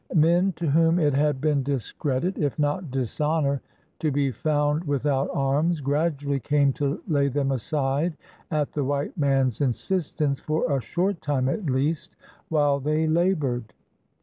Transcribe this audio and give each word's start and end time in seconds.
Men 0.15 0.51
to 0.53 0.71
whom 0.71 0.97
it 0.97 1.13
had 1.13 1.39
been 1.39 1.61
discredit, 1.61 2.35
if 2.35 2.57
not 2.57 2.89
dishonor, 2.89 3.61
to 3.99 4.09
be 4.09 4.31
found 4.31 4.83
without 4.85 5.29
arms, 5.31 5.79
gradually 5.79 6.39
came 6.39 6.73
to 6.73 6.99
lay 7.07 7.27
them 7.27 7.51
aside 7.51 8.17
at 8.49 8.71
the 8.73 8.83
white 8.83 9.15
man's 9.15 9.61
in 9.61 9.69
sistence, 9.73 10.39
for 10.41 10.75
a 10.75 10.81
short 10.81 11.21
time 11.21 11.47
at 11.47 11.69
least, 11.69 12.15
while 12.49 12.79
they 12.79 13.05
labored. 13.05 13.73